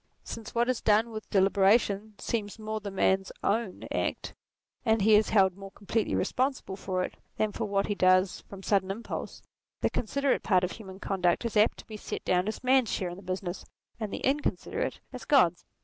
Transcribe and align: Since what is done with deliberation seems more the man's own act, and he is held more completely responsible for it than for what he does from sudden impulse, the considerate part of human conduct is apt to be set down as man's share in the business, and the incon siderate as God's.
Since 0.23 0.55
what 0.55 0.67
is 0.67 0.81
done 0.81 1.11
with 1.11 1.29
deliberation 1.29 2.15
seems 2.17 2.57
more 2.57 2.79
the 2.79 2.89
man's 2.89 3.31
own 3.43 3.83
act, 3.93 4.33
and 4.83 4.99
he 5.03 5.13
is 5.13 5.29
held 5.29 5.55
more 5.55 5.69
completely 5.69 6.15
responsible 6.15 6.75
for 6.75 7.03
it 7.03 7.17
than 7.37 7.51
for 7.51 7.65
what 7.65 7.85
he 7.85 7.93
does 7.93 8.41
from 8.49 8.63
sudden 8.63 8.89
impulse, 8.89 9.43
the 9.81 9.91
considerate 9.91 10.41
part 10.41 10.63
of 10.63 10.71
human 10.71 10.99
conduct 10.99 11.45
is 11.45 11.55
apt 11.55 11.77
to 11.77 11.85
be 11.85 11.97
set 11.97 12.25
down 12.25 12.47
as 12.47 12.63
man's 12.63 12.89
share 12.91 13.09
in 13.11 13.15
the 13.15 13.21
business, 13.21 13.63
and 13.99 14.11
the 14.11 14.23
incon 14.25 14.57
siderate 14.57 14.97
as 15.13 15.23
God's. 15.23 15.65